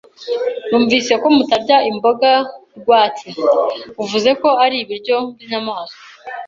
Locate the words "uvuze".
4.01-4.31